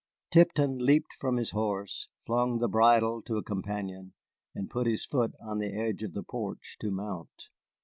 Tipton 0.31 0.83
leaped 0.83 1.13
from 1.19 1.37
his 1.37 1.51
horse, 1.51 2.07
flung 2.25 2.57
the 2.57 2.67
bridle 2.67 3.21
to 3.21 3.37
a 3.37 3.43
companion, 3.43 4.13
and 4.55 4.67
put 4.67 4.87
his 4.87 5.05
foot 5.05 5.35
on 5.39 5.59
the 5.59 5.77
edge 5.79 6.01
of 6.01 6.13
the 6.15 6.23
porch 6.23 6.75
to 6.79 6.89
mount. 6.89 7.49